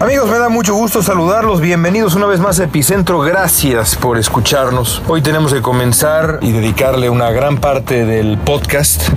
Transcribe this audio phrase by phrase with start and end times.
[0.00, 1.60] Amigos, me da mucho gusto saludarlos.
[1.60, 3.18] Bienvenidos una vez más a Epicentro.
[3.18, 5.02] Gracias por escucharnos.
[5.08, 9.08] Hoy tenemos que comenzar y dedicarle una gran parte del podcast.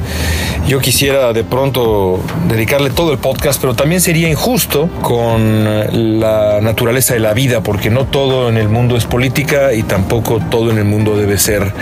[0.68, 7.14] Yo quisiera de pronto dedicarle todo el podcast, pero también sería injusto con la naturaleza
[7.14, 10.80] de la vida, porque no todo en el mundo es política y tampoco todo en
[10.80, 11.74] el mundo debe ser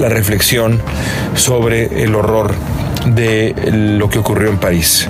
[0.00, 0.82] la reflexión
[1.36, 2.56] sobre el horror
[3.06, 5.08] de lo que ocurrió en París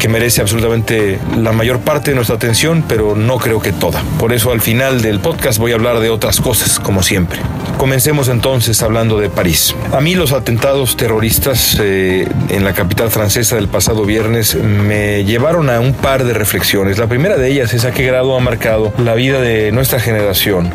[0.00, 4.02] que merece absolutamente la mayor parte de nuestra atención, pero no creo que toda.
[4.18, 7.38] Por eso al final del podcast voy a hablar de otras cosas, como siempre.
[7.76, 9.74] Comencemos entonces hablando de París.
[9.92, 15.68] A mí los atentados terroristas eh, en la capital francesa del pasado viernes me llevaron
[15.68, 16.98] a un par de reflexiones.
[16.98, 20.72] La primera de ellas es a qué grado ha marcado la vida de nuestra generación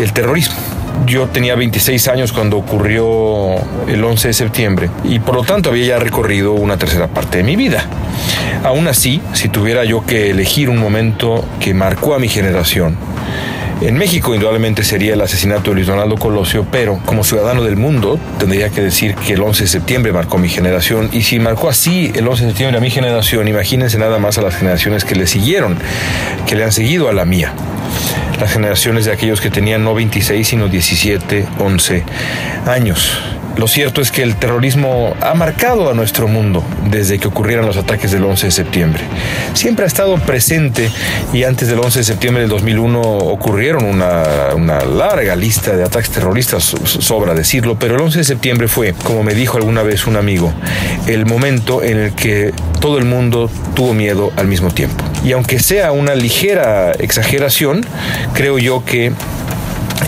[0.00, 0.56] el terrorismo.
[1.06, 3.54] Yo tenía 26 años cuando ocurrió
[3.86, 7.44] el 11 de septiembre y por lo tanto había ya recorrido una tercera parte de
[7.44, 7.86] mi vida.
[8.64, 12.96] Aún así, si tuviera yo que elegir un momento que marcó a mi generación,
[13.80, 18.18] en México indudablemente sería el asesinato de Luis Donaldo Colosio, pero como ciudadano del mundo
[18.38, 22.10] tendría que decir que el 11 de septiembre marcó mi generación y si marcó así
[22.16, 25.28] el 11 de septiembre a mi generación, imagínense nada más a las generaciones que le
[25.28, 25.78] siguieron,
[26.46, 27.52] que le han seguido a la mía
[28.40, 32.04] las generaciones de aquellos que tenían no 26, sino 17, 11
[32.66, 33.20] años.
[33.58, 37.76] Lo cierto es que el terrorismo ha marcado a nuestro mundo desde que ocurrieron los
[37.76, 39.02] ataques del 11 de septiembre.
[39.52, 40.88] Siempre ha estado presente
[41.32, 46.10] y antes del 11 de septiembre del 2001 ocurrieron una, una larga lista de ataques
[46.10, 50.14] terroristas, sobra decirlo, pero el 11 de septiembre fue, como me dijo alguna vez un
[50.14, 50.52] amigo,
[51.08, 55.04] el momento en el que todo el mundo tuvo miedo al mismo tiempo.
[55.24, 57.84] Y aunque sea una ligera exageración,
[58.34, 59.12] creo yo que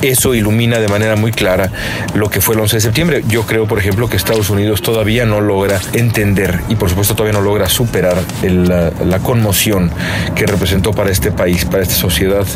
[0.03, 1.71] eso ilumina de manera muy clara
[2.15, 3.25] lo que fue el 11 de septiembre.
[3.29, 7.39] Yo creo, por ejemplo, que Estados Unidos todavía no logra entender y por supuesto todavía
[7.39, 9.91] no logra superar la, conmoción
[10.35, 12.47] que representó para este país, para esta sociedad,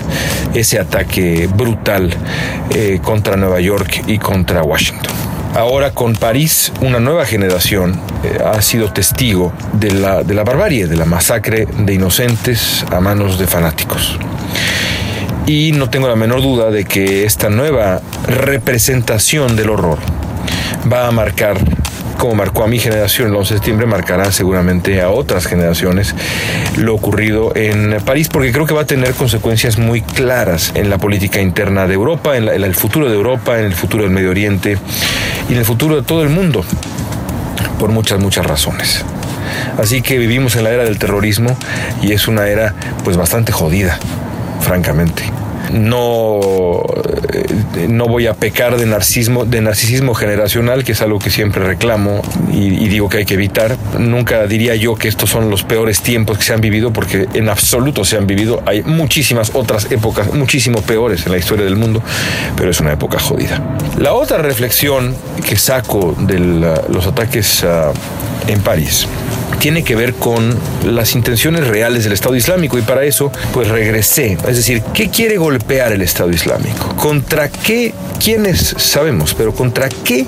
[0.55, 2.11] ese ataque brutal
[2.71, 5.13] eh, contra Nueva York y contra Washington.
[5.55, 10.89] Ahora con París, una nueva generación eh, ha sido testigo de la, de la barbarie,
[10.89, 14.19] de la masacre de inocentes a manos de fanáticos.
[15.47, 19.99] Y no tengo la menor duda de que esta nueva representación del horror
[20.91, 21.59] va a marcar,
[22.19, 26.15] como marcó a mi generación el 11 de septiembre, marcará seguramente a otras generaciones
[26.79, 30.97] lo ocurrido en París, porque creo que va a tener consecuencias muy claras en la
[30.97, 34.31] política interna de Europa, en, en el futuro de Europa, en el futuro del Medio
[34.31, 34.79] Oriente
[35.51, 36.65] y en el futuro de todo el mundo,
[37.79, 39.05] por muchas, muchas razones.
[39.77, 41.55] Así que vivimos en la era del terrorismo
[42.01, 42.75] y es una era
[43.05, 43.99] pues bastante jodida
[44.65, 45.23] francamente.
[45.73, 46.41] No,
[47.89, 52.23] no voy a pecar de narcisismo, de narcisismo generacional, que es algo que siempre reclamo
[52.53, 53.77] y, digo que hay que evitar.
[53.99, 57.49] Nunca diría yo que estos son los peores tiempos que se han vivido, porque en
[57.49, 58.63] absoluto se han vivido.
[58.67, 62.03] Hay muchísimas otras épocas, muchísimo peores en la historia del mundo,
[62.57, 63.61] pero es una época jodida.
[63.99, 65.17] La otra reflexión
[65.49, 67.65] que saco de los ataques
[68.47, 69.07] en París
[69.65, 74.37] tiene que ver con las intenciones reales del Estado Islámico y para eso pues regresé.
[74.47, 76.95] Es decir, ¿qué quiere golpear el Estado Islámico?
[76.97, 77.95] ¿Contra qué?
[78.23, 79.33] ¿Quiénes sabemos?
[79.33, 80.27] Pero ¿contra qué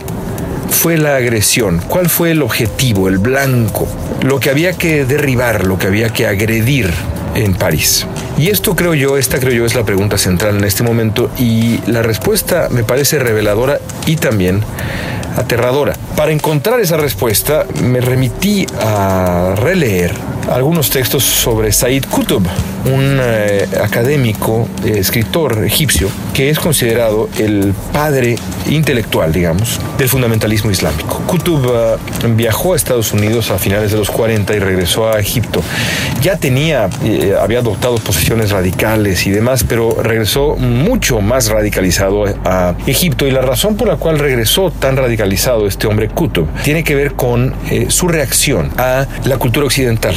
[0.71, 1.83] fue la agresión?
[1.87, 3.87] ¿Cuál fue el objetivo, el blanco?
[4.23, 6.91] Lo que había que derribar, lo que había que agredir
[7.37, 8.07] en París.
[8.39, 11.81] Y esto creo yo, esta creo yo es la pregunta central en este momento y
[11.87, 14.63] la respuesta me parece reveladora y también
[15.37, 15.95] aterradora.
[16.17, 20.13] Para encontrar esa respuesta me remití a releer
[20.51, 22.47] algunos textos sobre Said Qutb,
[22.87, 28.37] un eh, académico, eh, escritor egipcio, que es considerado el padre
[28.69, 31.23] intelectual, digamos, del fundamentalismo islámico.
[31.27, 35.63] Qutb uh, viajó a Estados Unidos a finales de los 40 y regresó a Egipto.
[36.23, 42.75] Ya tenía, eh, había adoptado posiciones radicales y demás, pero regresó mucho más radicalizado a
[42.87, 46.95] Egipto y la razón por la cual regresó tan radicalizado este hombre Qutb tiene que
[46.95, 50.15] ver con eh, su reacción a la cultura occidental.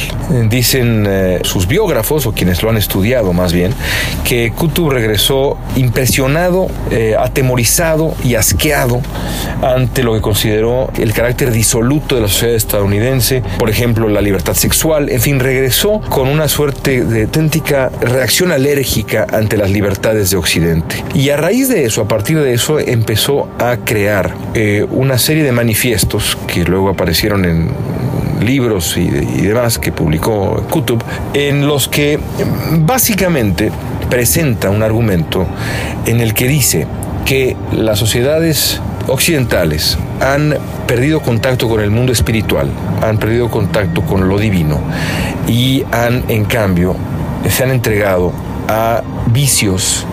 [0.48, 3.72] Dicen eh, sus biógrafos, o quienes lo han estudiado más bien,
[4.24, 9.00] que Qutb regresó impresionado, eh, atemorizado y asqueado
[9.62, 14.54] ante lo que consideró el carácter disoluto de la sociedad estadounidense, por ejemplo, la libertad
[14.54, 20.36] sexual, en fin, regresó con una suerte de auténtica reacción alérgica ante las libertades de
[20.36, 21.04] Occidente.
[21.14, 25.42] Y a raíz de eso, a partir de eso, empezó a crear eh, una serie
[25.42, 27.70] de manifiestos que luego aparecieron en
[28.42, 31.02] libros y, demás que publicó Kutub,
[31.34, 32.18] en los que
[32.80, 33.70] básicamente
[34.08, 35.46] presenta un argumento
[36.06, 36.86] en el que dice
[37.24, 40.56] que las sociedades occidentales han
[40.86, 42.68] perdido contacto con el mundo espiritual,
[43.02, 44.80] han perdido contacto con lo divino
[45.46, 46.96] y han en cambio
[47.48, 48.32] se han entregado
[48.68, 49.02] a
[49.32, 50.06] vicios,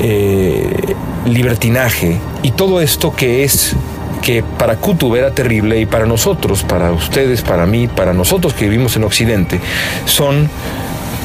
[0.00, 0.94] eh,
[1.26, 3.74] libertinaje y todo esto que es
[4.22, 8.66] que para Kutub era terrible y para nosotros, para ustedes, para mí, para nosotros que
[8.66, 9.60] vivimos en Occidente,
[10.04, 10.48] son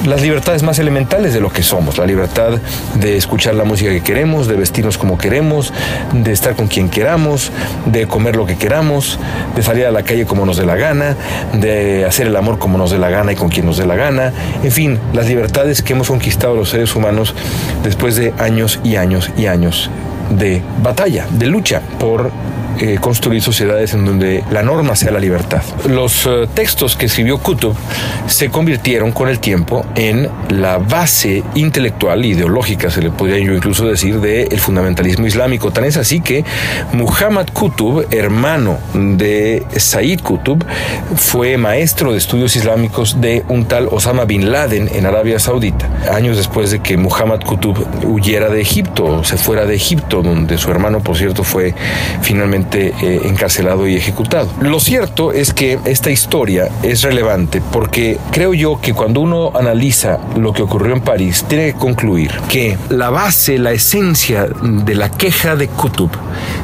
[0.06, 2.60] las libertades más elementales de lo que somos, la libertad
[2.96, 5.74] de escuchar la música que queremos, de vestirnos como queremos,
[6.14, 7.52] de estar con quien queramos,
[7.86, 9.20] de comer lo que queramos,
[9.56, 11.16] de salir a la calle como nos dé la gana,
[11.54, 13.96] de hacer el amor como nos dé la gana y con quien nos dé la
[13.96, 14.32] gana,
[14.64, 17.34] en fin, las libertades que hemos conquistado los seres humanos
[17.84, 19.90] después de años y años y años
[20.30, 22.32] de batalla, de lucha por
[22.80, 25.62] eh, construir sociedades en donde la norma sea la libertad.
[25.88, 27.76] Los eh, textos que escribió Kutub
[28.28, 33.88] se convirtieron con el tiempo en la base intelectual, ideológica, se le podría yo incluso
[33.88, 35.72] decir, del fundamentalismo islámico.
[35.72, 36.44] Tan es así que
[36.92, 40.66] Muhammad Kutub, hermano de Said Kutub,
[41.16, 46.38] fue maestro de estudios islámicos de un tal Osama bin Laden en Arabia Saudita, años
[46.38, 51.00] después de que Muhammad Kutub huyera de Egipto, se fuera de Egipto, donde su hermano,
[51.00, 51.74] por cierto, fue
[52.22, 54.50] finalmente eh, encarcelado y ejecutado.
[54.62, 60.20] Lo cierto es que esta historia es relevante porque creo yo que cuando uno analiza
[60.36, 65.10] lo que ocurrió en París, tiene que concluir que la base, la esencia de la
[65.10, 66.10] queja de Qutb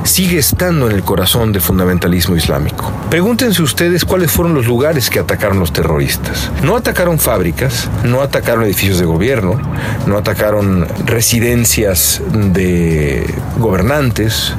[0.04, 2.92] sigue estando en el corazón del fundamentalismo islámico.
[3.10, 6.52] Pregúntense ustedes cuáles fueron los lugares que atacaron los terroristas.
[6.64, 9.60] No atacaron fábricas, no atacaron edificios de gobierno,
[10.08, 13.26] no atacaron residencias de
[13.58, 14.54] gobernantes,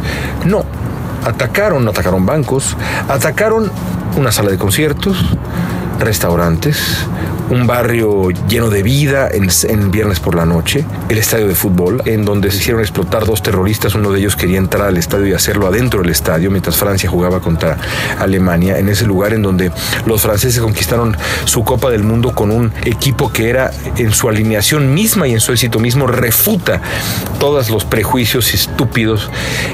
[0.44, 0.65] no,
[1.25, 2.77] atacaron, atacaron bancos,
[3.09, 3.71] atacaron
[4.17, 5.17] una sala de conciertos,
[5.99, 7.07] restaurantes,
[7.53, 12.25] un barrio lleno de vida en, viernes por la noche, el estadio de fútbol, en
[12.25, 15.67] donde se hicieron explotar dos terroristas, uno de ellos quería entrar al estadio y hacerlo
[15.67, 17.77] adentro del estadio mientras Francia jugaba contra
[18.19, 19.71] Alemania, en ese lugar en donde
[20.07, 21.15] los franceses conquistaron
[21.45, 25.41] su Copa del Mundo con un equipo que era en su alineación misma y en
[25.41, 26.81] su éxito mismo refuta
[27.39, 29.31] todos los prejuicios estúpidos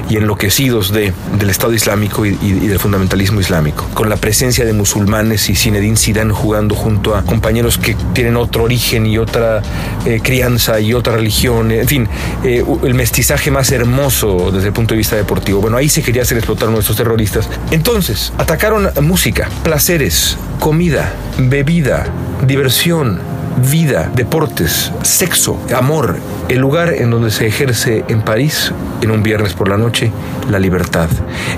[0.09, 5.49] y enloquecidos de, del Estado Islámico y, del fundamentalismo islámico, con la presencia de musulmanes
[5.49, 9.61] y Zinedine Zidane jugando junto a compañeros que tienen otro origen y otra
[10.05, 12.07] eh, crianza y otra religión, en fin,
[12.43, 15.61] eh, el mestizaje más hermoso desde el punto de vista deportivo.
[15.61, 17.49] Bueno, ahí se quería hacer explotar nuestros terroristas.
[17.71, 22.07] Entonces, atacaron música, placeres, comida, bebida,
[22.45, 23.19] diversión,
[23.59, 26.17] vida, deportes, sexo, amor,
[26.47, 28.71] el lugar en donde se ejerce en París,
[29.01, 30.11] en un viernes por la noche,
[30.49, 31.09] la libertad,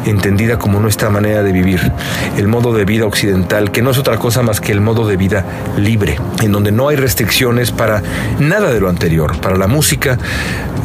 [0.06, 1.92] entendida como nuestra manera de vivir,
[2.38, 5.18] el modo de vida occidental, que no es otra cosa más que el modo de
[5.18, 5.46] vida
[5.78, 8.02] libre, en donde no hay restricciones para
[8.40, 10.18] nada de lo anterior, para la música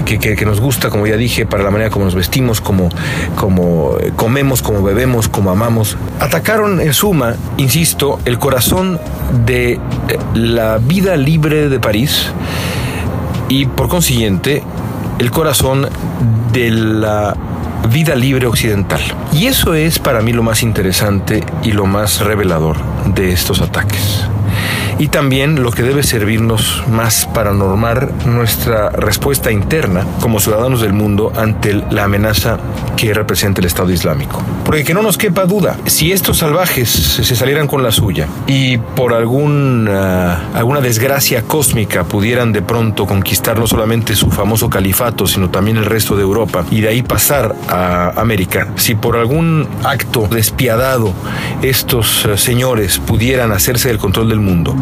[0.06, 2.88] que, nos gusta, como ya dije, para la manera como nos vestimos, como,
[3.34, 5.96] como comemos, como bebemos, como amamos.
[6.20, 9.00] Atacaron en suma, insisto, el corazón
[9.44, 9.80] de
[10.34, 12.32] la vida libre de París
[13.48, 14.62] y por consiguiente
[15.18, 15.86] el corazón
[16.52, 17.36] de la
[17.92, 19.00] vida libre occidental.
[19.32, 22.78] Y eso es para mí lo más interesante y lo más revelador
[23.14, 24.26] de estos ataques
[24.98, 30.92] y también lo que debe servirnos más para normar nuestra respuesta interna como ciudadanos del
[30.92, 32.58] mundo ante la amenaza
[32.96, 34.42] que representa el Estado Islámico.
[34.64, 38.78] Porque que no nos quepa duda, si estos salvajes se salieran con la suya y
[38.78, 45.50] por alguna, alguna desgracia cósmica pudieran de pronto conquistar no solamente su famoso califato, sino
[45.50, 50.28] también el resto de Europa y de ahí pasar a América, si por algún acto
[50.30, 51.12] despiadado
[51.62, 54.74] estos eh, señores pudieran hacerse del control del mundo,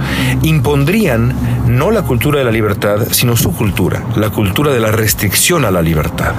[0.43, 1.35] impondrían
[1.67, 5.71] no la cultura de la libertad, sino su cultura, la cultura de la restricción a
[5.71, 6.33] la libertad,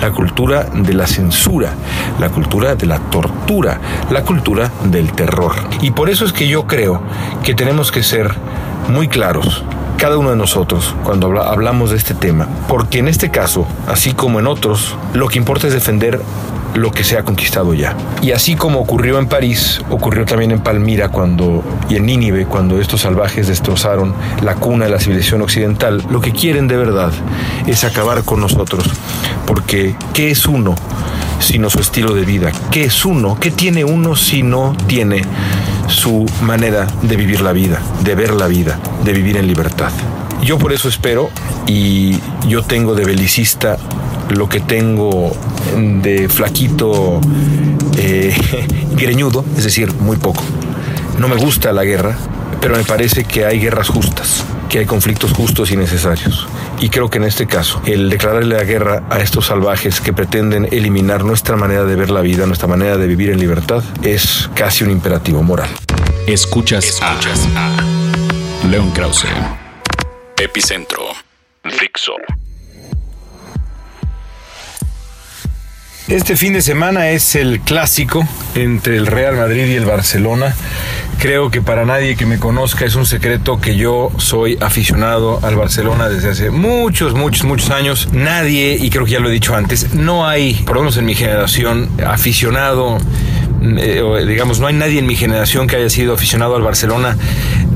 [0.00, 1.74] la cultura de la censura,
[2.18, 5.52] la cultura de la tortura, la cultura del terror.
[5.80, 7.00] Y por eso es que yo creo
[7.42, 8.34] que tenemos que ser
[8.88, 9.64] muy claros
[10.02, 14.40] cada uno de nosotros cuando hablamos de este tema, porque en este caso, así como
[14.40, 16.20] en otros, lo que importa es defender
[16.74, 17.96] lo que se ha conquistado ya.
[18.22, 22.80] Y así como ocurrió en París, ocurrió también en Palmira cuando, y en Nínive cuando
[22.80, 26.02] estos salvajes destrozaron la cuna de la civilización occidental.
[26.10, 27.12] Lo que quieren de verdad
[27.66, 28.84] es acabar con nosotros,
[29.46, 30.74] porque ¿qué es uno
[31.38, 32.52] sino su estilo de vida?
[32.70, 33.36] ¿Qué es uno?
[33.38, 35.22] ¿Qué tiene uno si no tiene
[35.88, 39.90] su manera de vivir la vida, de ver la vida, de vivir en libertad?
[40.42, 41.30] Yo por eso espero
[41.66, 42.18] y
[42.48, 43.78] yo tengo de belicista
[44.30, 45.36] lo que tengo
[46.02, 47.20] de flaquito
[47.96, 48.34] eh,
[48.96, 50.42] greñudo, es decir, muy poco.
[51.18, 52.16] No me gusta la guerra,
[52.60, 56.46] pero me parece que hay guerras justas, que hay conflictos justos y necesarios.
[56.80, 60.66] Y creo que en este caso, el declararle la guerra a estos salvajes que pretenden
[60.72, 64.82] eliminar nuestra manera de ver la vida, nuestra manera de vivir en libertad, es casi
[64.82, 65.68] un imperativo moral.
[66.26, 69.26] Escuchas, Escuchas a, León Krause.
[70.42, 71.04] Epicentro.
[71.62, 72.14] Dixo.
[76.08, 80.52] Este fin de semana es el clásico entre el Real Madrid y el Barcelona.
[81.20, 85.54] Creo que para nadie que me conozca es un secreto que yo soy aficionado al
[85.54, 88.08] Barcelona desde hace muchos, muchos, muchos años.
[88.10, 91.04] Nadie, y creo que ya lo he dicho antes, no hay, por lo menos en
[91.04, 92.98] mi generación, aficionado
[93.62, 97.16] eh, digamos, no hay nadie en mi generación que haya sido aficionado al Barcelona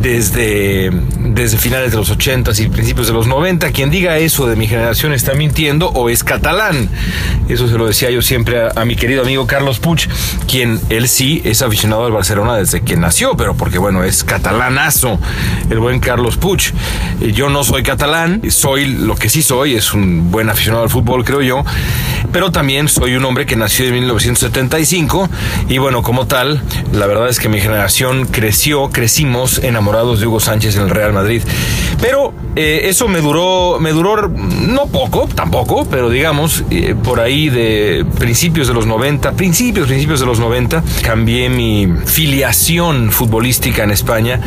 [0.00, 3.71] desde, desde finales de los 80 y principios de los 90.
[3.73, 6.88] Quien diga eso de mi generación está mintiendo o es catalán.
[7.49, 10.09] Eso se lo decía yo siempre a, mi querido amigo Carlos Puch,
[10.49, 15.19] quien él sí es aficionado al Barcelona desde que nació, pero porque bueno, es catalanazo
[15.71, 16.73] el buen Carlos Puch.
[17.21, 20.91] Eh, yo no soy catalán, soy lo que sí soy, es un buen aficionado al
[20.91, 21.65] fútbol, creo yo,
[22.33, 25.29] pero también soy un hombre que nació en 1975
[25.69, 26.62] y bueno, como tal,
[26.93, 31.12] la verdad es que mi generación creció, crecimos enamorados de Hugo Sánchez en el Real
[31.12, 31.43] Madrid.
[32.00, 37.49] Pero eh, eso me duró, me duró no poco, tampoco, pero digamos, eh, por ahí
[37.50, 43.93] de principios de los 90, principios, principios de los 90, cambié mi filiación futbolística en
[43.93, 44.40] España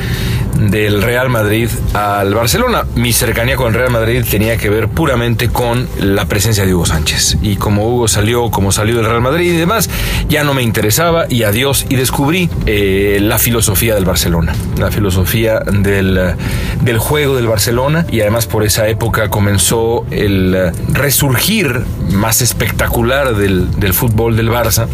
[0.59, 2.85] del Real Madrid al Barcelona.
[2.95, 6.85] Mi cercanía con el Real Madrid tenía que ver puramente con la presencia de Hugo
[6.85, 7.37] Sánchez.
[7.41, 9.89] Y como Hugo salió, como salió del Real Madrid y demás,
[10.27, 11.85] ya no me interesaba y adiós.
[11.87, 16.35] Y descubrí eh, la filosofía del Barcelona, la filosofía del,
[16.81, 18.05] del juego del Barcelona.
[18.11, 21.81] Y además por esa época comenzó el resurgir
[22.11, 24.87] más espectacular del, del fútbol del Barça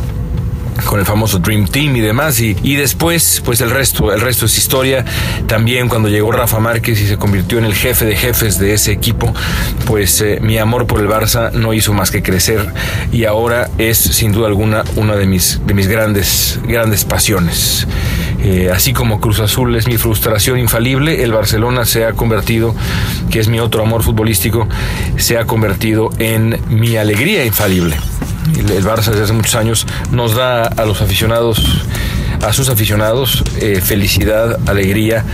[0.84, 4.46] con el famoso Dream Team y demás y, y, después pues el resto el resto
[4.46, 5.06] es historia
[5.48, 8.92] también cuando llegó Rafa Márquez y se convirtió en el jefe de jefes de ese
[8.92, 9.34] equipo
[9.86, 12.74] pues eh, mi amor por el Barça no hizo más que crecer
[13.12, 17.88] y ahora es sin duda alguna una de mis de mis grandes grandes pasiones
[18.48, 22.76] eh, así como Cruz Azul es mi frustración infalible el Barcelona se ha convertido
[23.32, 24.68] que es mi otro amor futbolístico
[25.18, 27.98] se ha convertido en mi alegría infalible
[28.60, 31.82] el Barça desde hace muchos años nos da a los aficionados,
[32.44, 35.26] a sus aficionados, eh, felicidad, alegría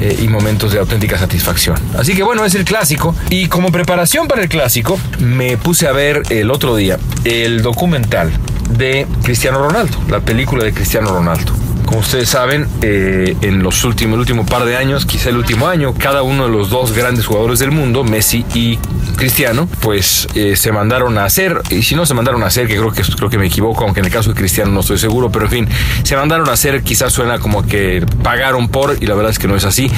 [0.00, 1.76] eh, y momentos de auténtica satisfacción.
[1.98, 3.14] Así que bueno, es el clásico.
[3.28, 8.30] Y como preparación para el clásico, me puse a ver el otro día el documental
[8.70, 11.69] de Cristiano Ronaldo, la película de Cristiano Ronaldo.
[11.90, 15.66] Como ustedes saben, eh, en los últimos, el último par de años, quizá el último
[15.66, 18.76] año, cada uno de los dos grandes jugadores del mundo, Messi y
[19.16, 22.76] Cristiano, pues eh, se mandaron a hacer, y si no se mandaron a hacer, que
[22.76, 25.32] creo que creo que me equivoco, aunque en el caso de Cristiano no estoy seguro,
[25.32, 25.68] pero en fin,
[26.04, 29.48] se mandaron a hacer, quizás suena como que pagaron por, y la verdad es que
[29.48, 29.90] no es así.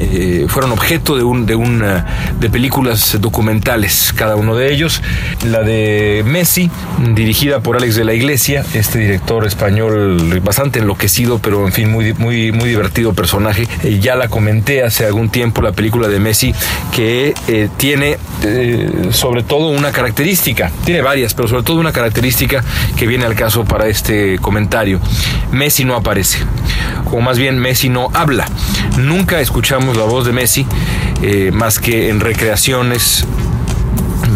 [0.00, 2.06] Eh, fueron objeto de un, de una
[2.38, 5.02] de películas documentales, cada uno de ellos.
[5.44, 6.70] La de Messi,
[7.14, 11.08] dirigida por Alex de la Iglesia, este director español bastante enloquecido
[11.42, 13.66] pero en fin, muy, muy, muy divertido personaje.
[13.82, 16.54] Eh, ya la comenté hace algún tiempo, la película de Messi,
[16.92, 22.62] que eh, tiene eh, sobre todo una característica, tiene varias, pero sobre todo una característica
[22.96, 25.00] que viene al caso para este comentario.
[25.50, 26.38] Messi no aparece,
[27.10, 28.46] o más bien Messi no habla.
[28.98, 30.66] Nunca escuchamos la voz de Messi
[31.52, 33.26] más que en recreaciones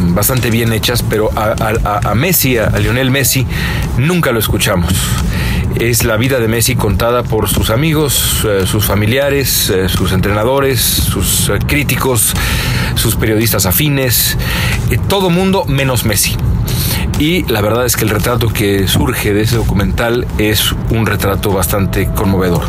[0.08, 3.46] bastante bien hechas, pero a, Messi, a Lionel Messi,
[3.98, 4.92] nunca lo escuchamos
[5.76, 10.80] es la vida de Messi contada por sus amigos, eh, sus familiares, eh, sus entrenadores,
[10.80, 12.34] sus eh, críticos,
[12.94, 14.36] sus periodistas afines,
[15.08, 16.36] todo mundo menos Messi.
[17.18, 21.52] Y la verdad es que el retrato que surge de ese documental es un retrato
[21.52, 22.62] bastante conmovedor.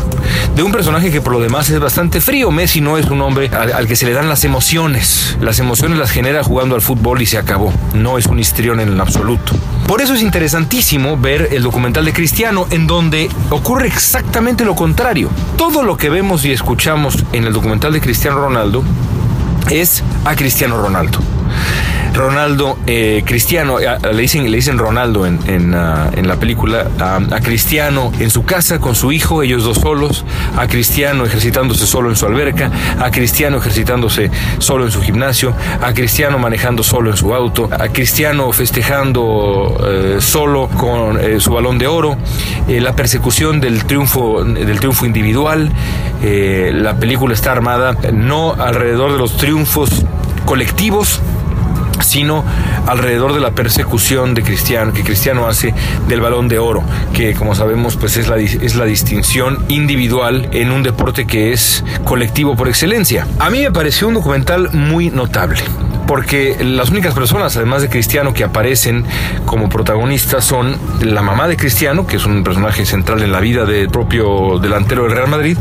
[0.56, 2.52] De un personaje que por lo demás es bastante frío.
[2.52, 5.38] Messi no es un hombre al, que se le dan las emociones.
[5.42, 7.74] Las emociones las genera jugando al fútbol y se acabó.
[7.94, 9.54] No es un histrión en el absoluto.
[9.88, 15.30] Por eso es interesantísimo ver el documental de Cristiano en donde ocurre exactamente lo contrario.
[15.58, 18.84] Todo lo que vemos y escuchamos en el documental de Cristiano Ronaldo
[19.70, 21.20] es a Cristiano Ronaldo.
[22.14, 28.12] Ronaldo eh, Cristiano, le, dicen, le dicen Ronaldo en, en, ah, la película, a Cristiano
[28.20, 30.24] en su casa con su hijo, ellos dos solos,
[30.56, 34.30] a Cristiano ejercitándose solo en su alberca, a Cristiano ejercitándose
[34.60, 40.18] solo en su gimnasio, a Cristiano manejando solo en su auto, a Cristiano festejando eh,
[40.20, 42.18] solo con eh, su balón de oro,
[42.68, 45.72] la persecución del triunfo, del triunfo individual,
[46.22, 50.06] la película está armada no alrededor de los triunfos
[50.46, 51.22] colectivos,
[52.02, 52.44] sino
[52.88, 55.74] alrededor de la persecución de Cristiano, que Cristiano hace
[56.08, 56.84] del balón de oro,
[57.14, 61.84] que como sabemos pues es la, es la distinción individual en un deporte que es
[62.04, 63.28] colectivo por excelencia.
[63.40, 65.64] A mí me pareció un documental muy notable
[66.14, 69.04] porque las únicas personas, además de Cristiano, que aparecen
[69.48, 73.66] como protagonistas son la mamá de Cristiano, que es un personaje central en la vida
[73.66, 75.58] del propio delantero del Real Madrid,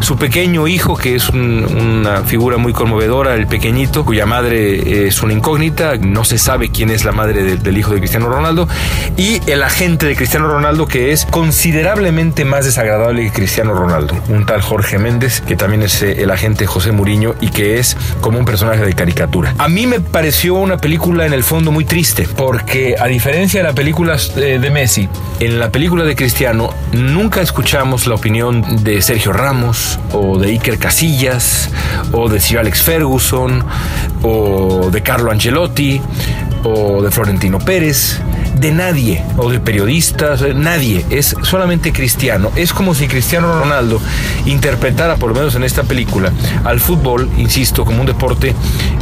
[0.00, 5.32] su pequeño hijo, que es una figura muy conmovedora, el pequeñito, cuya madre es una
[5.32, 8.68] incógnita, no se sabe quién es la madre del hijo de Cristiano Ronaldo,
[9.16, 14.44] y el agente de Cristiano Ronaldo, que es considerablemente más desagradable que Cristiano Ronaldo, un
[14.44, 18.38] tal Jorge Méndez, que también es eh, el agente José Muriño y que es como
[18.38, 19.54] un personaje de caricatura.
[19.56, 23.74] A mí pareció una película en el fondo muy triste, porque a diferencia de la
[23.74, 25.08] película eh, de Messi,
[25.40, 30.78] en la película de Cristiano nunca escuchamos la opinión de Sergio Ramos o de Iker
[30.78, 31.70] Casillas
[32.12, 33.64] o de Sir Alex Ferguson
[34.22, 36.00] o de Carlo Ancelotti
[36.64, 38.20] o de Florentino Pérez
[38.64, 42.50] de nadie, o de periodistas, nadie, es solamente cristiano.
[42.56, 44.00] Es como si Cristiano Ronaldo
[44.46, 46.32] interpretara, por lo menos en esta película,
[46.64, 48.54] al fútbol, insisto, como un deporte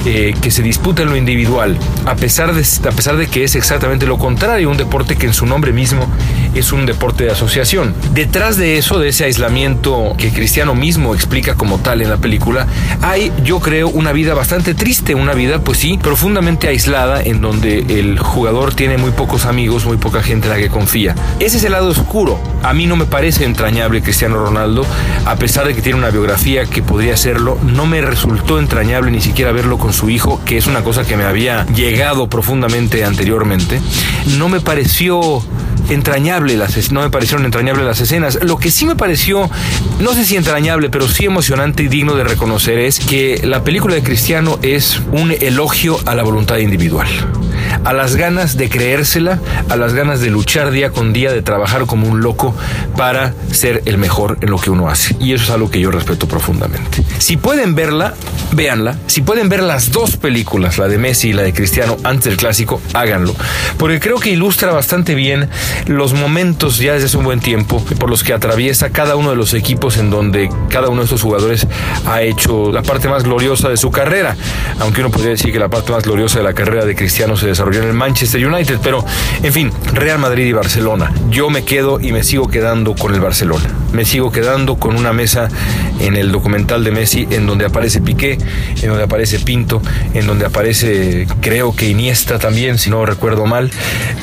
[0.05, 3.55] eh, que se disputa en lo individual, a pesar, de, a pesar de que es
[3.55, 6.09] exactamente lo contrario, un deporte que en su nombre mismo
[6.55, 7.95] es un deporte de asociación.
[8.13, 12.67] Detrás de eso, de ese aislamiento que Cristiano mismo explica como tal en la película,
[13.01, 17.79] hay, yo creo, una vida bastante triste, una vida, pues sí, profundamente aislada, en donde
[17.99, 21.15] el jugador tiene muy pocos amigos, muy poca gente en la que confía.
[21.41, 22.39] Ese es el lado oscuro.
[22.63, 24.87] A mí no me parece entrañable Cristiano Ronaldo,
[25.25, 29.21] a pesar de que tiene una biografía que podría serlo, no me resultó entrañable ni
[29.21, 33.81] siquiera verlo con su hijo, que es una cosa que me había llegado profundamente anteriormente.
[34.39, 35.43] No me pareció
[35.89, 38.39] entrañable las no me parecieron entrañables las escenas.
[38.43, 39.51] Lo que sí me pareció,
[40.01, 43.95] no sé si entrañable, pero sí emocionante y digno de reconocer es que la película
[43.95, 47.09] de Cristiano es un elogio a la voluntad individual
[47.85, 49.39] a las ganas de creérsela,
[49.69, 52.55] a las ganas de luchar día con día, de trabajar como un loco
[52.97, 55.17] para ser el mejor en lo que uno hace.
[55.21, 57.03] Y eso es algo que yo respeto profundamente.
[57.19, 58.15] Si pueden verla,
[58.53, 58.97] véanla.
[59.07, 62.37] Si pueden ver las dos películas, la de Messi y la de Cristiano, antes del
[62.37, 63.35] clásico, háganlo.
[63.79, 65.49] Porque creo que ilustra bastante bien
[65.87, 69.37] los momentos ya desde hace un buen tiempo por los que atraviesa cada uno de
[69.37, 71.67] los equipos en donde cada uno de estos jugadores
[72.07, 74.37] ha hecho la parte más gloriosa de su carrera.
[74.81, 77.47] Aunque uno podría decir que la parte más gloriosa de la carrera de Cristiano se
[77.63, 79.05] desarrolló en el Manchester United, pero
[79.41, 81.13] en fin, Real Madrid y Barcelona.
[81.31, 83.82] Yo me quedo y me sigo quedando con el Barcelona.
[83.93, 85.49] Me sigo quedando con una mesa
[86.01, 88.39] en el documental de Messi en donde aparece Piqué,
[88.83, 89.83] en donde aparece Pinto,
[90.15, 93.71] en donde aparece creo que Iniesta también, si no recuerdo mal,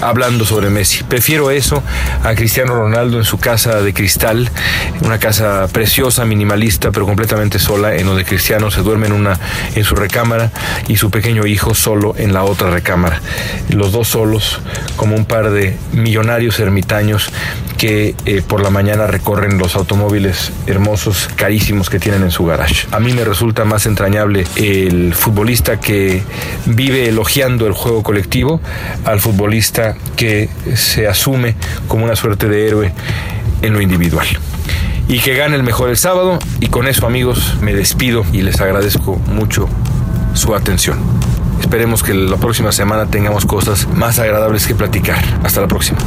[0.02, 1.04] hablando sobre Messi.
[1.04, 1.84] Prefiero eso
[2.24, 4.50] a Cristiano Ronaldo en su casa de cristal,
[5.02, 9.40] una casa preciosa, minimalista, pero completamente sola, en donde Cristiano se duerme en una
[9.76, 10.52] en su recámara
[10.88, 13.22] y su pequeño hijo solo en la otra recámara
[13.70, 14.60] los dos solos,
[14.96, 17.32] como un par de millonarios ermitaños
[17.80, 22.88] que eh, por la mañana recorren los automóviles hermosos, carísimos que tienen en su garage.
[22.92, 26.22] A mí me resulta más entrañable el futbolista que
[26.66, 28.60] vive elogiando el juego colectivo
[29.06, 31.56] al futbolista que se asume
[31.88, 32.94] como una suerte de héroe
[33.62, 34.28] en lo individual
[35.08, 36.38] y que gane el mejor el sábado.
[36.60, 39.70] Y con eso amigos me despido y les agradezco mucho
[40.34, 41.00] su atención.
[41.62, 45.24] Esperemos que la próxima semana tengamos cosas más agradables que platicar.
[45.44, 45.98] Hasta la próxima.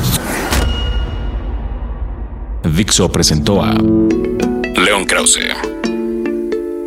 [2.64, 5.40] Dixo presentó a León Krause,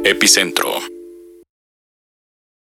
[0.03, 0.64] Epicentro.